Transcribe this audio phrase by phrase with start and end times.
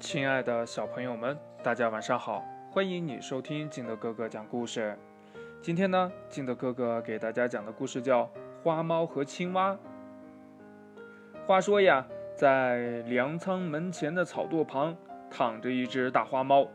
[0.00, 2.42] 亲爱的小朋友们，大家晚上好！
[2.70, 4.98] 欢迎你收听金德哥哥讲故事。
[5.60, 8.22] 今天呢，金德哥哥给大家讲的故事叫
[8.62, 9.72] 《花猫和青蛙》。
[11.46, 14.96] 话说呀，在粮仓门前的草垛旁
[15.30, 16.66] 躺着一只大花猫，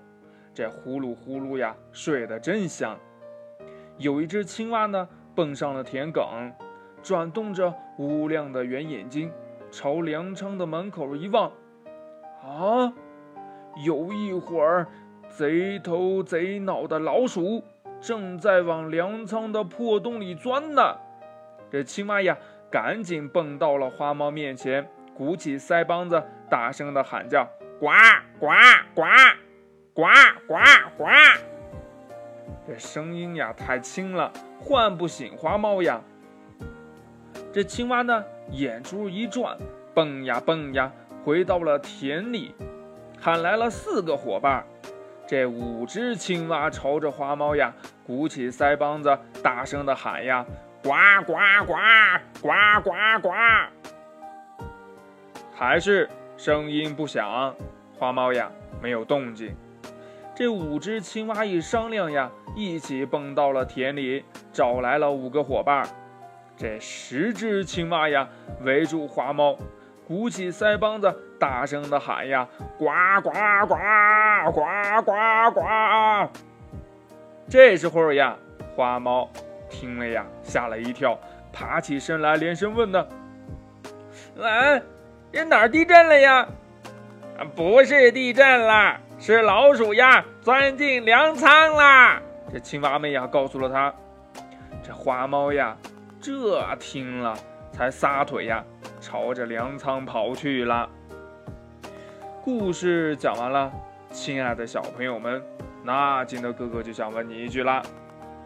[0.54, 2.96] 这呼噜呼噜呀，睡得真香。
[3.98, 6.54] 有一只青蛙呢，蹦上了田埂，
[7.02, 9.32] 转动着乌亮的圆眼睛，
[9.72, 11.52] 朝粮仓的门口一望，
[12.44, 12.94] 啊！
[13.84, 14.88] 有一会儿，
[15.30, 17.64] 贼头贼脑的老鼠
[18.00, 20.96] 正在往粮仓的破洞里钻呢。
[21.70, 22.38] 这青蛙呀，
[22.72, 27.46] 赶紧蹦到了花猫面前，鼓起腮帮子，大声的喊叫
[27.80, 27.88] ：“呱
[28.40, 28.48] 呱
[28.94, 29.02] 呱，
[29.94, 30.04] 呱
[30.48, 30.56] 呱
[30.98, 31.06] 呱！”
[32.66, 36.02] 这声音呀，太轻了，唤不醒花猫呀。
[37.52, 39.58] 这青蛙呢，眼珠一转，
[39.94, 40.92] 蹦呀蹦呀，
[41.24, 42.56] 回到了田里。
[43.26, 44.64] 喊来了四个伙伴，
[45.26, 47.74] 这五只青蛙朝着花猫呀，
[48.06, 50.46] 鼓起腮帮子，大声的喊呀
[50.84, 50.92] ：“呱
[51.26, 51.34] 呱
[51.66, 51.74] 呱，
[52.40, 52.92] 呱呱
[53.24, 53.32] 呱！”
[55.52, 57.56] 还是声音不响，
[57.98, 59.56] 花猫呀没有动静。
[60.36, 65.84] 这五只青蛙一商量呀，一起蹦到了田里，找来了五个伙伴。
[66.56, 68.30] 这十只青蛙呀，
[68.62, 69.58] 围住花猫。
[70.08, 72.86] 鼓起腮帮子，大声的喊呀：“呱
[73.24, 73.32] 呱
[73.68, 76.30] 呱，呱呱呱！”
[77.50, 78.36] 这时候呀，
[78.76, 79.30] 花猫
[79.70, 81.18] 听了呀，吓了一跳，
[81.52, 83.08] 爬起身来，连声问呢
[84.38, 84.82] ：“喂，
[85.32, 86.48] 这哪儿地震了呀
[87.56, 92.22] ？”“不是地震啦，是老鼠呀，钻进粮仓啦！”
[92.54, 93.94] 这青蛙们呀，告诉了他。
[94.84, 95.76] 这花猫呀，
[96.22, 97.36] 这听了
[97.72, 98.64] 才撒腿呀。
[99.06, 100.90] 朝着粮仓跑去了。
[102.44, 103.72] 故事讲完了，
[104.12, 105.40] 亲爱的小朋友们，
[105.84, 107.84] 那金德哥哥就想问你一句啦：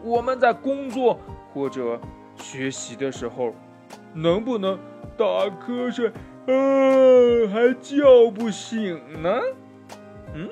[0.02, 1.18] 我们在工作
[1.54, 1.98] 或者
[2.36, 3.54] 学习的时候，
[4.12, 4.78] 能不能
[5.16, 6.52] 打瞌睡，啊，
[7.50, 9.40] 还叫不醒呢？
[10.34, 10.46] 嗯，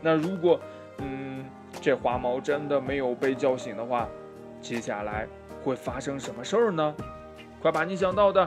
[0.00, 0.58] 那如果，
[1.00, 1.44] 嗯，
[1.82, 4.08] 这花猫真的没有被叫醒的话，
[4.62, 5.28] 接下来
[5.62, 6.94] 会发生什么事儿呢？
[7.60, 8.46] 快把你想到的